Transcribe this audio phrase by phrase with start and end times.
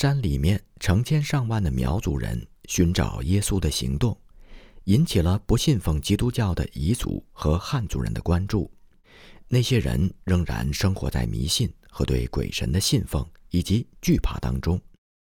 [0.00, 4.18] 山里面成千上万的苗族人寻找耶稣的行动，
[4.84, 8.70] 引起了不信奉基督教的彝族和汉族人的关注。
[9.46, 14.80] 那些人仍然生活在迷信和对鬼神的信奉以及惧怕当中。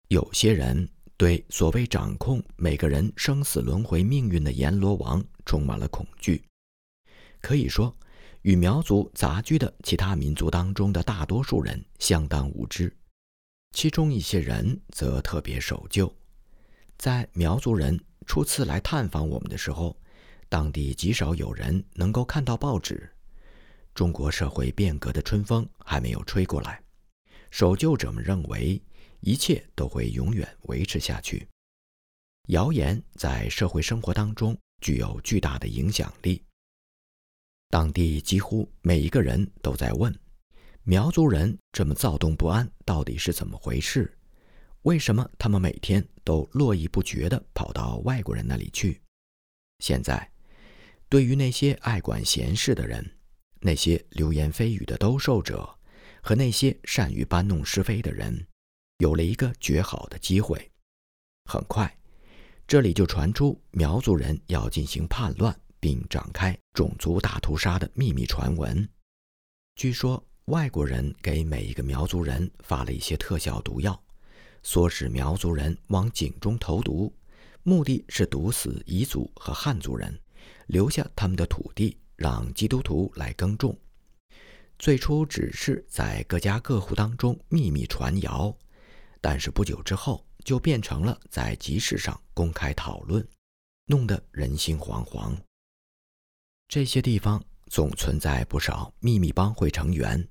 [0.07, 6.41] 有些人对所谓掌控每个人生死轮回命运的阎罗王充满了恐惧。
[7.41, 7.93] 可以说，
[8.43, 12.95] 与苗族杂居的其他民族当中的大多数人相当无知。
[13.71, 16.13] 其中一些人则特别守旧。
[16.97, 19.97] 在苗族人初次来探访我们的时候，
[20.49, 23.09] 当地极少有人能够看到报纸。
[23.93, 26.81] 中国社会变革的春风还没有吹过来，
[27.49, 28.81] 守旧者们认为
[29.21, 31.47] 一切都会永远维持下去。
[32.47, 36.41] 谣言在社会生活当中具有巨大的影响力。
[37.69, 40.13] 当地几乎每一个人都在问。
[40.83, 44.17] 苗族人这么躁动不安，到底是怎么回事？
[44.81, 48.99] 为什么他们每天都络绎不绝地跑到外国人那里去？
[49.77, 50.31] 现在，
[51.07, 53.07] 对于那些爱管闲事的人，
[53.59, 55.69] 那些流言蜚语的兜售者，
[56.23, 58.47] 和那些善于搬弄是非的人，
[58.97, 60.71] 有了一个绝好的机会。
[61.45, 61.95] 很快，
[62.65, 68.89] 这里就传出苗族人要进行叛乱，并展开种族大屠杀的秘密传闻。
[69.75, 70.25] 据说。
[70.51, 73.97] 外国人给每一个苗族人发了一些特效毒药，
[74.61, 77.09] 唆使苗族人往井中投毒，
[77.63, 80.13] 目的是毒死彝族和汉族人，
[80.67, 83.73] 留下他们的土地，让基督徒来耕种。
[84.77, 88.53] 最初只是在各家各户当中秘密传谣，
[89.21, 93.25] 但是不久之后就变成了在集市上公开讨论，
[93.85, 95.33] 弄得人心惶惶。
[96.67, 97.41] 这些地方。
[97.67, 100.27] 总存在不少秘密帮会成员，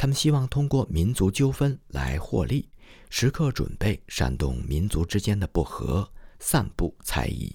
[0.00, 2.66] 他们希望通过民族纠纷来获利，
[3.10, 7.54] 时刻准备煽动民族之间的不和，散布猜疑。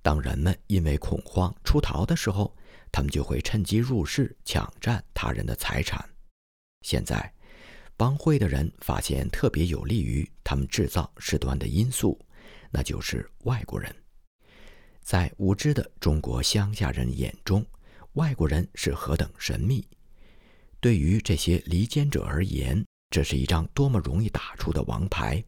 [0.00, 2.56] 当人们因为恐慌出逃的时候，
[2.90, 6.02] 他们就会趁机入室抢占他人的财产。
[6.80, 7.30] 现在，
[7.94, 12.18] 帮会的人发现特别有利于他们制造事端的因素，
[12.70, 13.94] 那就是外国人。
[15.02, 17.62] 在无知的中国乡下人眼中。
[18.14, 19.86] 外国人是何等神秘，
[20.80, 25.42] 对于这些离间者而言，这是一张多么容易打出的王牌。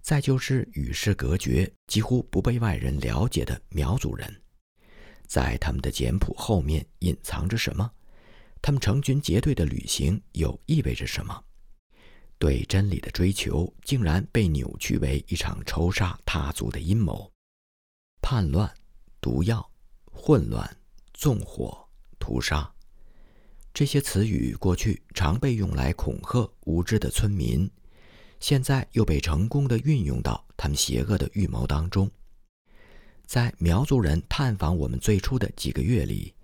[0.00, 4.42] 再就是与世隔绝、几乎不被外人了解的苗族人，
[5.26, 7.90] 在他们的简朴后面隐藏着什么？
[8.62, 11.44] 他们成群结队的旅行又意味着什么？
[12.38, 17.30] 对真理的追求竟然被扭曲为一场仇杀他族的阴谋、
[18.22, 18.72] 叛乱、
[19.20, 19.70] 毒药、
[20.04, 20.76] 混乱。
[21.12, 21.86] 纵火、
[22.18, 22.72] 屠杀，
[23.72, 27.70] 这些词语过去常被用来恐吓无知的村民，
[28.40, 32.10] 现在又被成功的运用到他们邪恶的预谋当中。
[33.24, 36.34] 在苗族人探访我们最初的几个月里，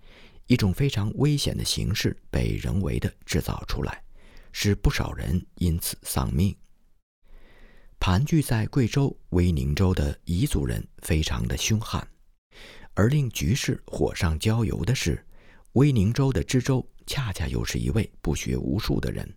[0.47, 4.01] 一种非常危险的形式被人为的制造出来，
[4.53, 6.55] 使不少人因此丧命。
[7.99, 12.07] 盘踞在贵州威宁州的彝族人非常的凶悍。
[12.93, 15.23] 而令局势火上浇油的是，
[15.73, 19.27] 威宁州的知州恰恰又是一位不学无术的人，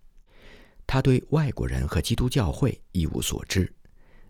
[0.86, 3.72] 他对外国人和基督教会一无所知，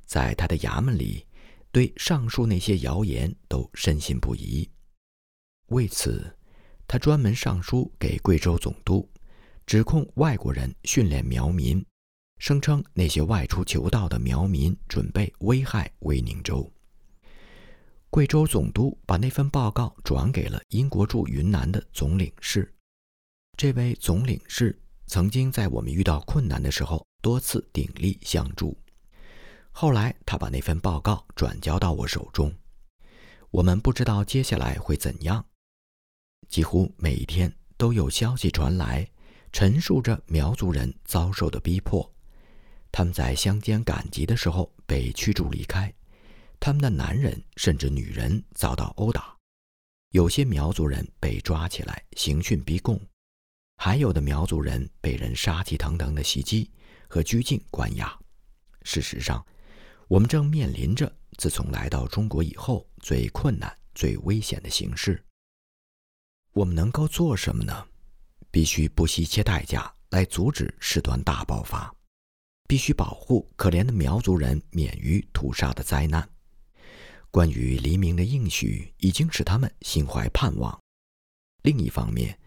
[0.06, 1.26] 在他的衙门里，
[1.72, 4.68] 对上述那些谣言都深信不疑。
[5.68, 6.36] 为此，
[6.86, 9.08] 他专门上书给贵州总督，
[9.64, 11.84] 指控外国人训练苗民，
[12.38, 16.70] 声称那些外出求道的苗民准备危害威宁州。
[18.10, 22.68] 贵州总督把那份报告转给了英国驻云南的总领事。
[23.60, 24.74] 这位总领事
[25.06, 28.74] 曾经在我们遇到困难的时候多次鼎力相助。
[29.70, 32.50] 后来他把那份报告转交到我手中。
[33.50, 35.44] 我们不知道接下来会怎样。
[36.48, 39.06] 几乎每一天都有消息传来，
[39.52, 42.10] 陈述着苗族人遭受的逼迫。
[42.90, 45.92] 他们在乡间赶集的时候被驱逐离开。
[46.58, 49.36] 他们的男人甚至女人遭到殴打，
[50.12, 52.98] 有些苗族人被抓起来刑讯逼供，
[53.82, 56.70] 还有的苗族人被人杀气腾腾的袭击
[57.08, 58.14] 和拘禁关押。
[58.82, 59.42] 事实上，
[60.06, 65.24] 我们正面临着自从来到中国以后最困难、最危险的形势。
[66.52, 67.86] 我们能够做什么呢？
[68.50, 71.90] 必须不惜一切代价来阻止事端大爆发，
[72.68, 76.28] 必须保护可怜的苗族人免于屠杀的灾难。
[77.30, 80.78] 关于黎明的应许已经使他们心怀盼望。
[81.62, 82.38] 另一方面，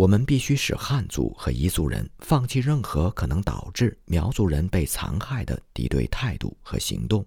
[0.00, 7.22] 我们必须使汉族和彝族人放弃任何可能导致苗族人被残害的敌对态度和行动。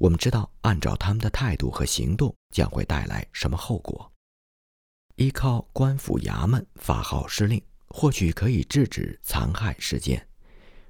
[0.00, 4.12] 我们知道，按照他们的态度和行动将会带来什么后果。
[5.14, 10.18] 依靠官府衙门发号施令，或许可以制止残害事件；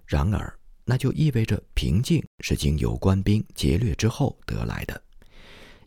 [0.06, 4.98] 然而，那就意味着平静是经由官兵劫掠之后得来的，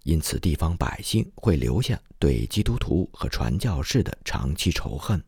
[0.04, 5.24] 因此地方百姓会留下对基督徒和传教士的长期仇恨。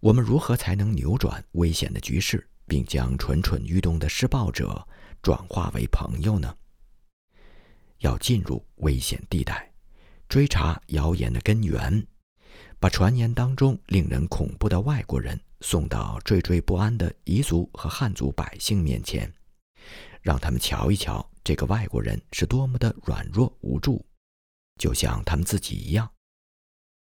[0.00, 4.86] 我们如何才能扭转危险的局势，并将蠢蠢欲动的施暴者？
[5.22, 6.54] 转化为朋友呢？
[7.98, 9.72] 要进入危险地带，
[10.28, 12.06] 追查谣言的根源，
[12.78, 19.32] 把传言当中令人恐怖的外国人送到惴惴不安的彝族和汉族百姓面前，
[20.20, 24.04] 让他们瞧一瞧这个外国人是多么的软弱无助，
[24.80, 26.10] 就像他们自己一样。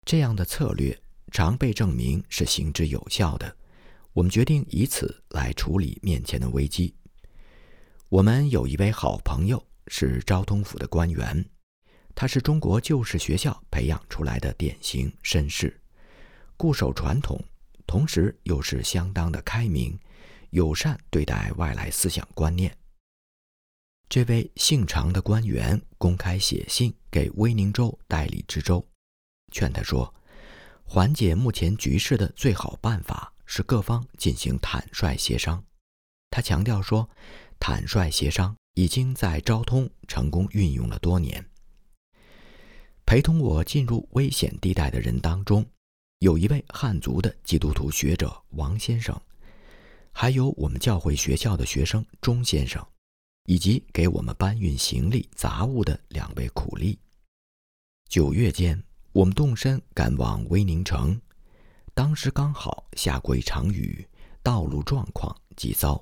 [0.04, 1.00] 这样的策略
[1.32, 3.56] 常被证明是行之有效的。
[4.14, 6.92] 我们决定以此来处理面前的危机。
[8.10, 11.46] 我们有一位好朋友是昭通府的官员，
[12.16, 15.80] 他是中国旧式学校培养出来的典型绅士，
[16.58, 17.40] 固守传统，
[17.86, 19.96] 同时又是相当的开明、
[20.50, 22.76] 友善对待外来思想观念。
[24.12, 28.86] 这位姓常的官员公开写信给威宁州代理知州，
[29.54, 30.14] 劝他说
[30.84, 35.64] ：“缓解目前局势的最好办法是各方进行坦率协商。”
[36.30, 37.10] 他强调说。
[37.58, 41.46] 坦率协商已经在昭通成功运用了多年。
[43.06, 45.64] 陪同我进入危险地带的人当中，
[46.20, 49.16] 有一位汉族的基督徒学者王先生，
[50.12, 52.84] 还有我们教会学校的学生钟先生，
[53.52, 56.98] 以及给我们搬运行李杂物的两位苦力。
[58.08, 58.82] 九月间，
[59.12, 61.20] 我们动身赶往威宁城，
[61.94, 64.08] 当时刚好下过一场雨，
[64.42, 66.02] 道路状况极糟。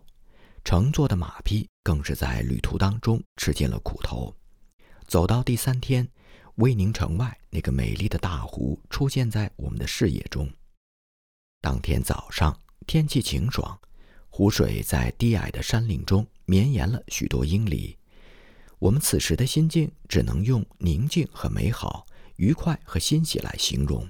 [0.64, 4.32] 乘坐的马匹更是在旅途当中吃尽了苦头。
[5.08, 6.08] 走到第三天，
[6.58, 10.48] 威宁城外那个美丽的大湖出现在我们的视野中。
[11.62, 12.56] 当天早上
[12.86, 13.82] 天气晴爽，
[14.30, 17.98] 湖水在低矮的山岭中绵延了许多英里。
[18.80, 22.06] 我们此时的心境只能用宁静和美好、
[22.38, 24.08] 愉快和欣喜来形容。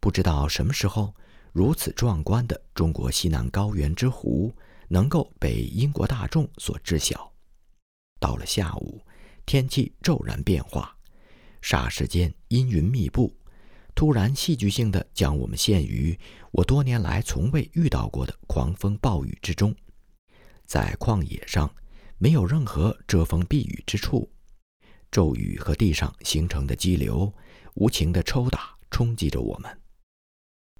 [0.00, 1.14] 不知道什么时候，
[1.52, 4.54] 如此壮观的中国西南高原之湖。
[4.88, 7.32] 能够被英国大众所知晓。
[8.20, 9.00] 到了下午，
[9.46, 10.94] 天气骤然变化，
[11.62, 13.34] 霎时间阴云密布，
[13.94, 16.18] 突然戏剧性的将我们陷于
[16.50, 19.74] 我多年来从未遇到过的狂风暴雨之中。
[20.64, 21.72] 在旷野上，
[22.18, 24.30] 没有任何遮风避雨之处，
[25.10, 27.32] 骤雨和地上形成的激流
[27.74, 29.78] 无情的抽打冲击着我们。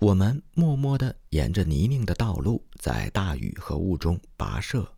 [0.01, 4.91] 我们默默地沿着泥泞的道路，在大雨和雾中跋涉，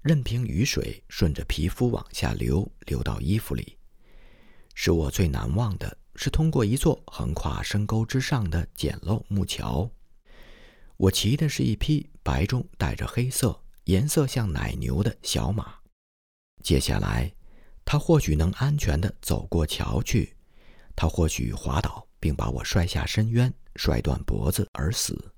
[0.00, 3.76] 任凭雨水顺着皮肤往下流，流到衣服里。
[4.74, 9.90] 使我最难忘的是通过一座横跨深沟之上的简陋木桥。
[10.96, 15.74] 我骑的是一匹白中带着黑色、颜色像奶牛的小马。
[16.62, 17.32] 接下来，
[17.84, 20.36] 它或许能安全地走过桥去，
[20.94, 23.52] 它或许滑倒并把我摔下深渊。
[23.76, 25.32] 摔断脖子而死。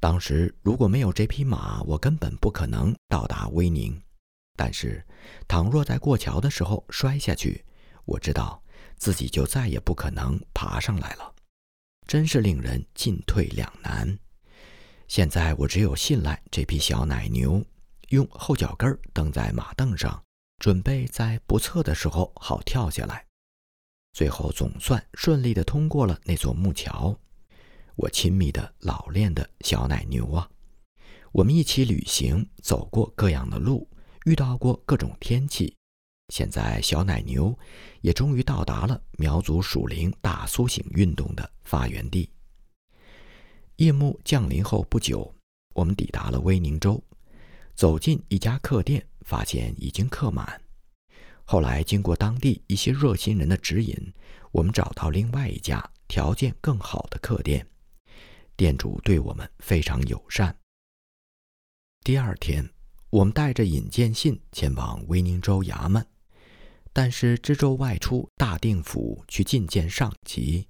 [0.00, 3.98] 当时如果没有这匹马，我根本不可能到达威宁。
[4.56, 5.02] 但是，
[5.46, 7.64] 倘若在过桥的时候摔下去，
[8.04, 8.60] 我知道
[8.98, 11.34] 自己就再也不可能爬上来了。
[12.06, 14.18] 真是令人进退两难。
[15.06, 17.64] 现在我只有信赖这匹小奶牛，
[18.08, 20.22] 用后脚跟蹬在马凳上，
[20.58, 23.24] 准备在不测的时候好跳下来。
[24.12, 27.18] 最后总算顺利地通过了那座木桥。
[27.94, 30.50] 我亲密的老练的小奶牛啊，
[31.32, 33.88] 我们一起旅行，走过各样的路，
[34.24, 35.77] 遇到过各种天气。
[36.28, 37.58] 现在，小奶牛
[38.02, 42.28] 也终于到达了苗族属灵大苏醒运动的发源地。
[43.76, 45.34] 夜幕降临后不久，
[45.74, 47.02] 我们抵达了威宁州，
[47.74, 50.60] 走进一家客店，发现已经客满。
[51.44, 54.12] 后来，经过当地一些热心人的指引，
[54.52, 57.66] 我们找到另外一家条件更好的客店。
[58.54, 60.54] 店主对我们非常友善。
[62.04, 62.68] 第二天，
[63.08, 66.06] 我们带着引荐信前往威宁州衙门，
[66.92, 70.66] 但是知州外出大定府去觐见上级，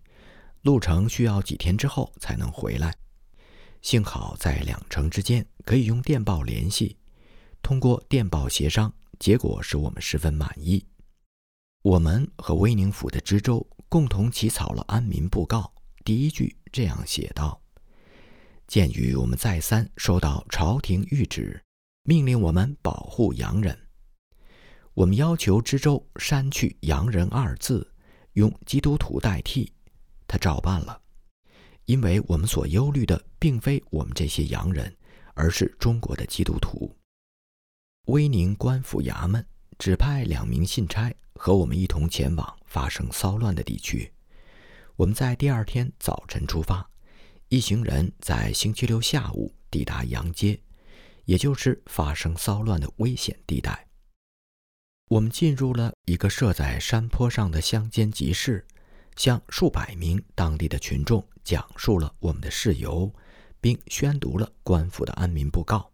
[0.63, 2.95] 路程需要几天之后才能回来。
[3.81, 6.97] 幸好在两城之间可以用电报联系，
[7.63, 10.85] 通过电报协商，结果使我们十分满意。
[11.83, 15.73] 我们和威宁府的知州共同起草了安民布告。
[16.05, 17.61] 第一句这样写道
[18.67, 21.63] ：“鉴于我们再三收到朝廷谕旨，
[22.03, 23.79] 命令我们保护洋人，
[24.99, 27.88] 我们要求知州删去‘洋人’二字，
[28.33, 29.73] 用‘基督徒’代替。
[30.26, 31.00] 他照办了，
[31.85, 34.93] 因为我们所忧虑的并非我们这些洋人，
[35.35, 36.93] 而是中国的基督徒。”
[38.11, 39.47] 威宁官府衙门
[39.78, 44.12] 指派两名信差和我们一同前往发生骚乱的地区。
[44.97, 46.85] 我们在第二天早晨出发，
[47.50, 50.61] 一行人在星期六下午抵达洋街，
[51.25, 53.87] 也就是发生骚乱的危险地带。
[55.09, 58.67] 我们进入了一个设在山坡上的乡间集市，
[59.17, 63.11] 向数百名当地的群众讲述了我们的事由，
[63.59, 65.91] 并宣读了官府的安民布告。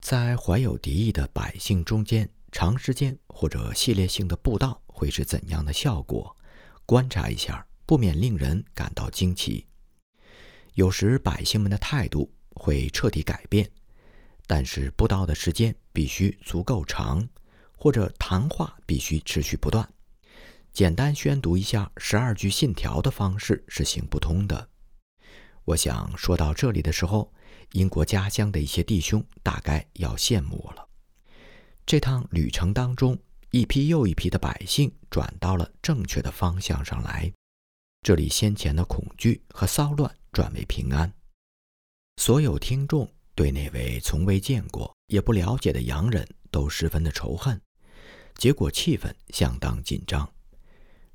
[0.00, 6.36] 在怀有敌意的百姓中间，长时间或者系列性的布道会是怎样的效果？
[6.84, 9.66] 观察一下，不免令人感到惊奇。
[10.74, 13.68] 有时百姓们的态度会彻底改变，
[14.46, 17.28] 但是布道的时间必须足够长，
[17.76, 19.88] 或者谈话必须持续不断。
[20.72, 24.68] 简单宣读一下十二句信条的方式是行不通的。
[25.64, 27.32] 我想说到这里的时候。
[27.72, 30.88] 英国家乡的一些弟兄大概要羡慕我了。
[31.84, 33.18] 这趟旅程当中，
[33.50, 37.30] 一批又一批的百姓转到了正确的方向上来，
[38.02, 41.12] 这里先前的恐惧和骚乱转为平安。
[42.18, 47.60] 所有听众对那位从未见过也不了解的洋人都十分的仇恨，
[48.36, 50.28] 结果气氛相当紧张。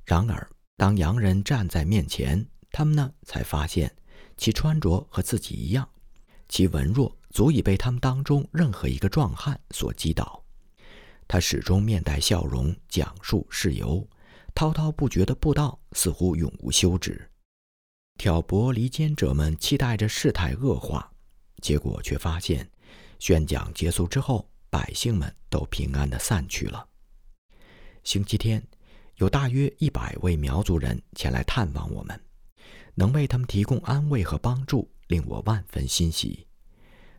[0.04, 3.94] 然而，当洋人站在面前，他们呢才发现
[4.36, 5.88] 其穿着和自己一样。
[6.48, 10.44] 其文弱足以被他们当中任何一个壮汉所击倒。
[11.26, 14.06] 他始终面带笑容，讲述事由，
[14.54, 17.30] 滔滔不绝的布道似乎永无休止。
[18.18, 21.10] 挑拨离间者们期待着事态恶化，
[21.62, 22.70] 结果却发现，
[23.18, 26.86] 宣讲结束之后，百姓们都平安地散去了。
[28.04, 28.62] 星期天，
[29.16, 32.20] 有大约一百位苗族人前来探望我们，
[32.94, 34.88] 能为他们提供安慰和帮助。
[35.08, 36.46] 令我万分欣喜。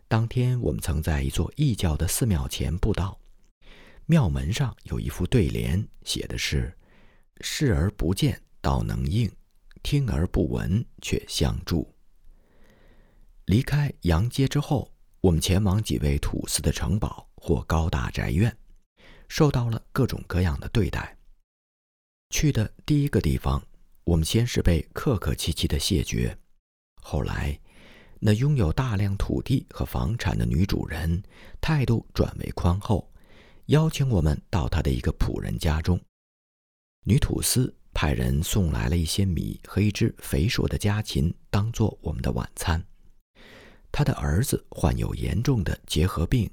[0.07, 3.15] 当天，我们曾在一座异教的寺庙前布道，
[4.07, 6.75] 庙门上有一副对联，写的是
[7.41, 9.29] ：“视而不见，道能应；
[9.83, 11.87] 听而不闻，却相助。”
[13.45, 18.57] 离开阳街之后，我们前往几位土司的城堡或高大宅院，
[19.35, 21.17] 受到了各种各样的对待。
[22.29, 23.59] 去的第一个地方，
[24.03, 26.37] 我们先是被客客气气的谢绝，
[27.01, 27.59] 后来。
[28.19, 31.23] 那拥有大量土地和房产的女主人
[31.59, 33.11] 态度转为宽厚，
[33.65, 35.99] 邀请我们到她的一个仆人家中。
[37.03, 42.85] 女土司派人送来了一些米和一只肥硕的家禽，当做我们的晚餐。
[43.91, 46.47] 她的儿子患有严重的结核病，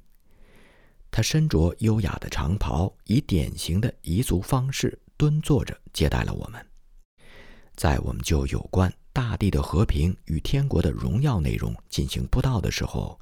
[1.11, 6.65] 他身着优雅的长袍，以典型的彝族方式蹲坐着接待了我们。
[7.77, 8.93] 在我们就有关。
[9.13, 13.21] 大地的和平与天国的荣耀内容进行布道的时候，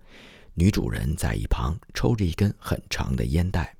[0.52, 3.74] 女主人在一旁抽着一根很长的烟袋。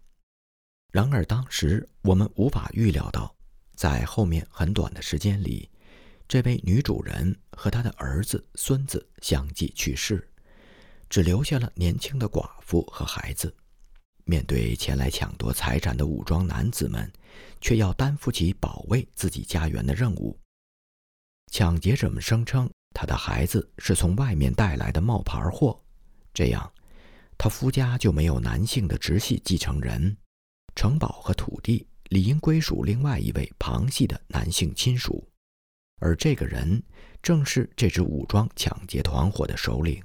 [0.91, 3.37] 然而，当时我们无法预料到，
[3.77, 5.69] 在后面很短的时间里，
[6.27, 10.27] 这位女主人和她的儿子、孙子相继去世，
[11.11, 13.55] 只留下了年轻的寡妇和孩子。
[14.29, 17.11] 面对前来抢夺财产的武装男子们，
[17.63, 20.39] 却要担负起保卫自己家园的任务。
[21.51, 25.83] 抢劫者们声称，他的孩子是从外面带来的冒牌货，
[26.35, 26.71] 这样，
[27.39, 30.15] 他夫家就没有男性的直系继承人，
[30.75, 35.27] 城堡和土地理应归属另外一位旁系的男性亲属，
[36.03, 36.83] 而这个人
[37.23, 40.03] 正是这支武装抢劫团伙的首领。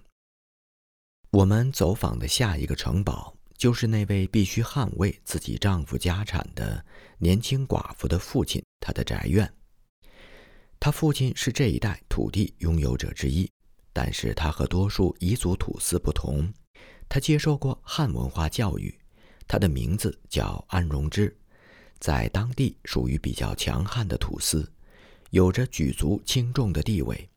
[1.31, 6.83] 我们走访的下一个城堡，就是那位必须捍卫自己丈夫家产的
[7.17, 9.51] 年轻寡妇的父亲，他的宅院。
[10.79, 13.49] 他父亲是这一带土地拥有者之一，
[13.93, 16.51] 但是他和多数彝族土司不同，
[17.07, 18.93] 他接受过汉文化教育。
[19.47, 21.33] 他的名字叫安荣之，
[21.99, 24.69] 在当地属于比较强悍的土司，
[25.29, 27.29] 有着举足轻重的地位。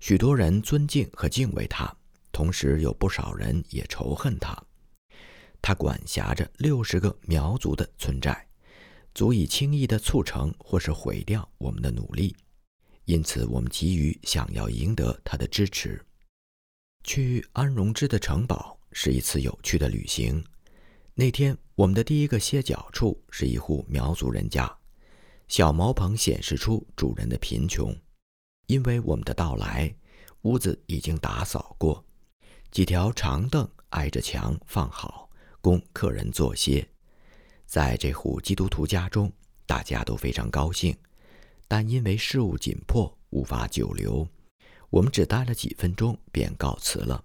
[0.00, 1.90] 许多人尊敬和敬畏他，
[2.32, 4.56] 同时有不少人也仇恨他。
[5.60, 8.46] 他管辖着六十个苗族的村寨，
[9.14, 12.34] 足以轻易地促成或是毁掉我们的努力。
[13.04, 16.04] 因此，我们急于想要赢得他的支持。
[17.04, 20.44] 去安荣之的城堡是一次有趣的旅行。
[21.14, 24.70] 那天，我们的第一个歇脚处是一户苗族人家。
[25.48, 27.96] 小茅棚显示出主人的贫穷。
[28.66, 29.94] 因为我们的到来，
[30.42, 32.04] 屋子已经打扫过，
[32.70, 35.27] 几条长凳挨着墙放好，
[35.60, 36.86] 供客人坐歇。
[37.66, 39.32] 在这户基督徒家中，
[39.66, 40.96] 大家都非常高兴，
[41.66, 44.26] 但因为事务紧迫，无法久留。
[44.90, 47.24] 我们只待了几分钟，便告辞了。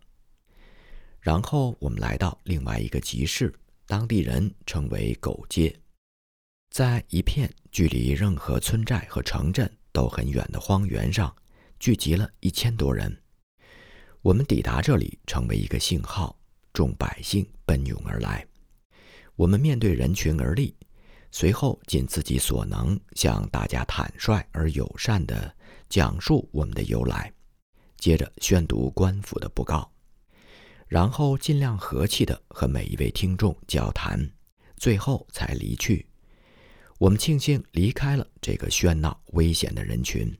[1.20, 3.54] 然后我们来到另外一个集市，
[3.86, 5.74] 当地人称为“狗街”，
[6.72, 9.72] 在一片距离任何村寨和城镇。
[9.94, 11.32] 都很远的荒原上，
[11.80, 13.22] 聚集了一千多人。
[14.24, 16.36] 我们抵达这里，成为一个信号，
[16.74, 18.46] 众百姓奔涌而来。
[19.36, 20.76] 我们面对人群而立，
[21.32, 25.56] 随后尽自己所能向大家坦率而友善地
[25.90, 27.32] 讲述我们的由来，
[27.98, 29.92] 接着宣读官府的布告，
[30.88, 34.30] 然后尽量和气地和每一位听众交谈，
[34.78, 36.06] 最后才离去。
[37.00, 40.32] 我们庆幸离开了这个喧闹危险的人群。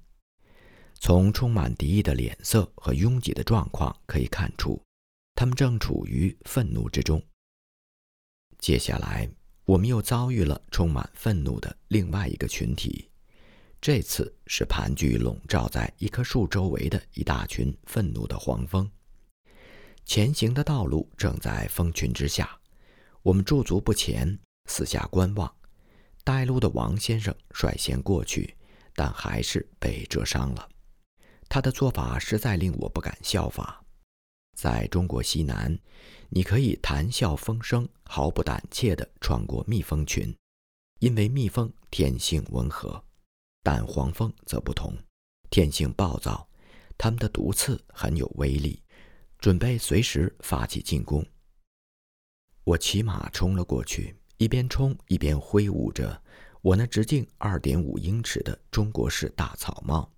[1.00, 4.82] 从充满敌意的脸色和拥挤的状况可以看出，
[5.36, 7.22] 他们正处于愤怒之中。
[8.60, 9.30] 接下来，
[9.66, 13.10] 我们又遭遇了充满愤怒的另外一个群体，
[13.82, 18.90] 这次是盘踞笼罩在一棵树周围的一大群愤怒的黄蜂。
[20.06, 22.58] 前行的道路正在蜂群之下，
[23.22, 25.54] 我们驻足不前，四下观望。
[26.24, 28.56] 带路的王先生率先过去，
[28.96, 30.70] 但还是被蛰伤了。
[31.50, 33.83] 他的做法实在令我不敢效法。
[34.54, 35.78] 在中国西南，
[36.30, 40.34] 你可以谈笑风生，毫不胆怯地穿过蜜蜂群，
[41.00, 43.04] 因为蜜蜂天性温和，
[43.62, 44.98] 但黄蜂则不同，
[45.50, 46.48] 天性暴躁，
[46.98, 48.82] 它们的毒刺很有威力，
[49.40, 51.26] 准备随时发起进攻。
[52.64, 54.16] 我骑马冲了过去。
[54.38, 56.22] 一边冲一边挥舞着
[56.62, 60.12] 我那直径二点五英尺的中国式大草帽，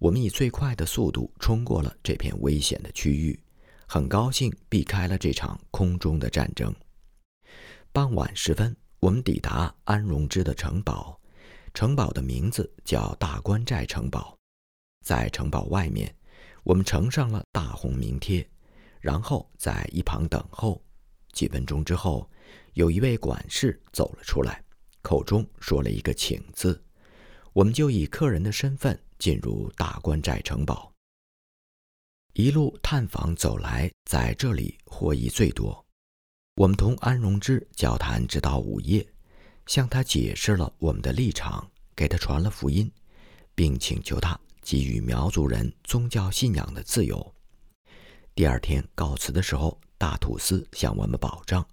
[0.00, 3.38] 我们以最快的速度冲过了这片危险的区域，
[3.86, 6.74] 很高兴避开了这场空中的战争。
[7.92, 11.18] 傍晚时分，我们抵达安荣之的城堡，
[11.72, 14.36] 城堡的名字叫大关寨城堡。
[15.04, 16.14] 在城堡外面，
[16.64, 18.46] 我们呈上了大红名帖，
[19.00, 20.82] 然后在一旁等候。
[21.32, 22.28] 几分钟之后。
[22.74, 24.62] 有一位管事走了出来，
[25.00, 26.78] 口中说了一个“请”字，
[27.54, 30.92] 我们就以客人的身份进入大关寨城堡。
[32.38, 35.82] 一路探访走来，在这里获益最多。
[36.56, 39.08] 我们同安荣之交谈直到午夜，
[39.64, 42.92] 向他解释了我们的立场，给他传了福音，
[43.54, 47.34] 并请求他给予苗族人宗教信仰的自由。
[48.34, 51.64] 第二天告辞的时候，大土司向我们保证。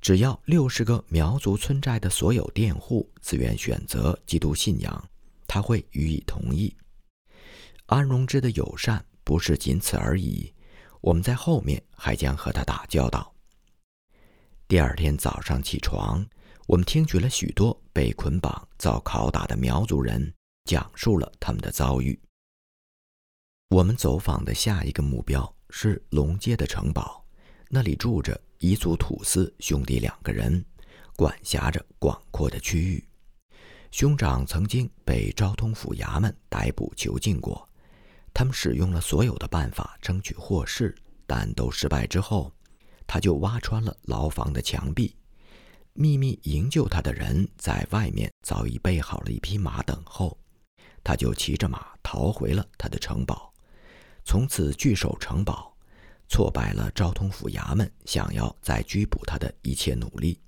[0.00, 5.10] 只要六十个苗族村寨的所有佃户自愿选择基督信仰，
[5.46, 6.74] 他会予以同意。
[7.84, 10.52] 安荣之的友善不是仅此而已，
[11.00, 13.34] 我们在后面还将和他打交道。
[14.68, 16.24] 第二天早上起床，
[16.66, 20.32] 我们听取了许多被捆绑遭拷打的苗族人
[20.66, 22.18] 讲述了他们的遭遇。
[23.70, 27.24] 我们走访的下一个目标是龙街的城堡，
[27.68, 28.40] 那里住着。
[28.60, 30.64] 彝族土司兄弟两个人
[31.16, 33.04] 管辖着广阔的区域，
[33.90, 37.68] 兄长曾经被昭通府衙门逮捕囚禁过。
[38.34, 40.94] 他们使用了所有的办法争取获释，
[41.26, 42.52] 但都失败之后，
[43.06, 45.16] 他就挖穿了牢房的墙壁，
[45.92, 50.36] 秘密营救他的人在外面早已备好了一匹马等候，
[51.04, 53.54] 他就骑着马逃回了他的城堡，
[54.24, 55.72] 从此据守城堡。
[56.26, 60.40] 挫败了昭通府衙门想要再拘捕他的一切努力。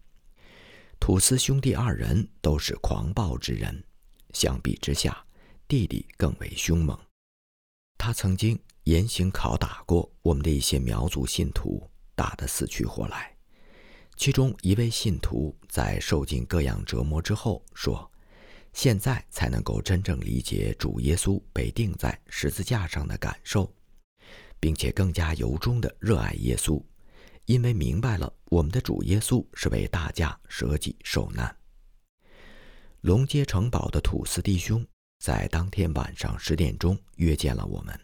[0.99, 3.85] 土司兄弟二人都是狂暴之人，
[4.33, 5.23] 相比之下，
[5.69, 6.99] 弟弟更为凶猛。
[7.99, 13.35] 他曾经严刑拷打过我们的一些苗族信徒，打得死去活来。
[14.17, 18.11] 其中一位信徒在受尽各样折磨之后说
[18.73, 23.71] ：“现在才能够真正理解主耶稣被钉在十字架上的感受。”
[24.59, 26.83] 并且更加由衷地热爱耶稣，
[27.45, 31.55] 因为明白了我们的主耶稣是为大家舍己受难。
[33.03, 34.85] 龙街城堡的土司弟兄
[35.19, 37.99] 在当天晚上十点钟约见了我们，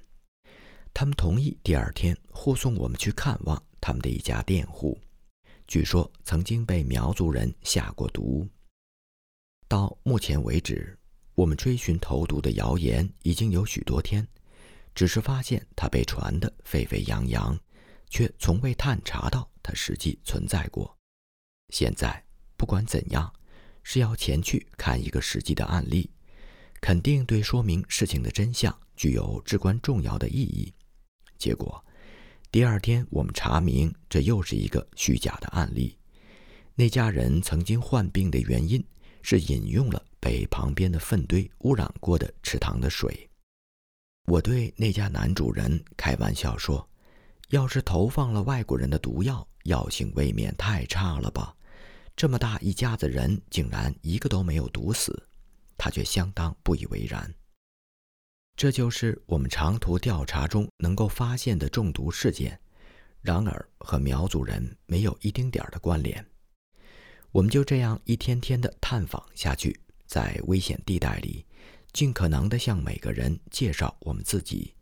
[0.93, 4.99] 他们同意第二天护送我们去看望他们的一家佃户，
[5.67, 8.49] 据说曾经被苗族人下过毒。
[9.69, 10.99] 到目前为止，
[11.35, 14.27] 我们追寻投毒的谣言已经有许多天。
[14.95, 17.59] 只是发现它被传得沸沸扬扬，
[18.11, 20.95] 却从未探查到它实际存在过。
[21.71, 22.23] 现在
[22.59, 23.33] 不管怎样，
[23.83, 26.11] 是要前去看一个实际的案例，
[26.83, 30.75] 肯定对说明事情的真相具有至关重要的意义。
[31.39, 31.83] 结果，
[32.51, 35.97] 第二天我们查明，这又是一个虚假的案例。
[36.75, 38.85] 那家人曾经患病的原因
[39.23, 43.31] 是饮用了被旁边的粪堆污染过的池塘的水。
[44.27, 46.87] 我对那家男主人开玩笑说
[47.51, 51.55] ：“要是投放了外国人的毒药，药性未免太差了吧？
[52.17, 55.17] 这么大一家子人，竟然一个都没有毒死。”
[55.83, 57.35] 他却相当不以为然。
[58.55, 62.57] 这就是我们长途调查中能够发现的中毒事件，
[63.21, 66.25] 然而和苗族人没有一丁点儿的关联。
[67.33, 71.45] 我们就这样一天天的探访下去，在危险地带里。
[71.93, 74.73] 尽可能地向每个人介绍我们自己，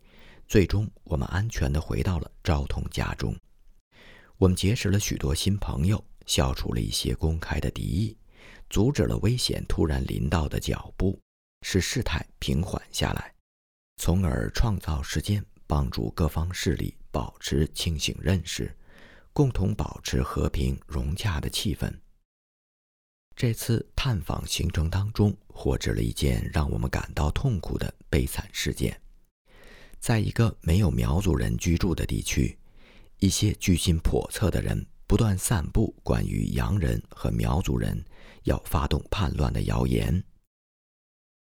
[0.47, 3.35] 最终我们安全地回到了昭通家中。
[4.37, 8.15] 我们结识了许多新朋友，消除了一些公开的敌意，
[8.71, 11.19] 阻止了危险突然临到的脚步，
[11.61, 13.35] 使事态平缓下来，
[13.97, 18.73] 从而创造时间，帮助各方势力保持清醒认识，
[19.33, 21.93] 共同保持和平融洽的气氛。
[23.35, 29.01] 这次探访行程当中，获知了一件让我们感到痛苦的悲惨事件。
[29.99, 32.57] 在一个没有苗族人居住的地区，
[33.19, 38.01] 一些居心叵测的人不断散布关于洋人和苗族人
[38.43, 40.23] 要发动叛乱的谣言。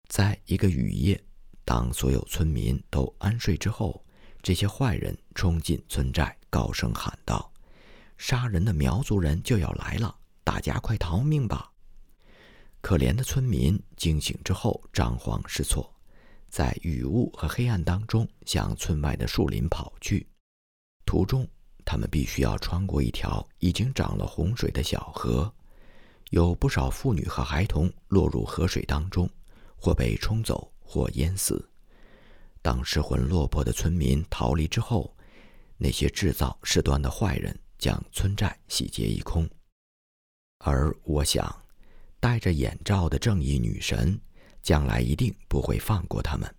[0.09, 1.20] 在一个雨夜，
[1.64, 4.00] 当所有村民都安睡之后，
[4.40, 7.52] 这些坏人冲进村寨，高声喊道
[8.16, 11.72] ：“杀人的苗族人就要来了，大家快逃命吧！”
[12.81, 15.92] 可怜的村民惊醒之后张皇失措，
[16.48, 20.24] 在雨雾和黑暗当中向村外的树林跑去。
[21.05, 21.48] 途中，
[21.87, 25.51] 他们必须要穿过一条已经涨了洪水的小河，
[26.29, 29.27] 有不少妇女和孩童落入河水当中，
[29.75, 31.66] 或被冲走，或淹死。
[32.61, 35.16] 当失魂落魄的村民逃离之后，
[35.79, 39.49] 那些制造事端的坏人将村寨洗劫一空。
[40.59, 41.62] 而我想。
[42.18, 44.18] 戴着眼罩的正义女神，
[44.61, 46.53] 将来一定不会放过他们。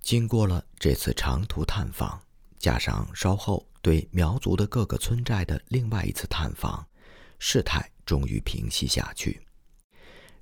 [0.00, 2.18] 经过了这次长途探访，
[2.62, 6.86] 加上稍后对苗族的各个村寨的另外一次探访，
[7.40, 9.44] 事态终于平息下去。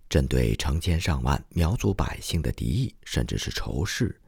[0.07, 4.21] 针对成千上万苗族百姓的敌意，甚至是仇视，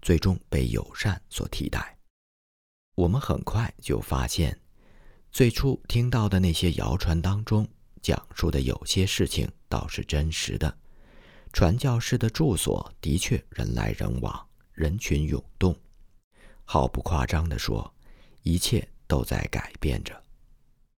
[0.00, 1.98] 最终被友善所替代。
[2.94, 4.56] 我们很快就发现，
[5.32, 7.68] 最初听到的那些谣传当中。
[8.00, 10.78] 讲述的有些事情倒是真实的，
[11.52, 15.76] 传教士的住所的确人来人往，人群涌动。
[16.72, 17.92] 毫不夸张地说，
[18.42, 20.14] 一切都在改变着。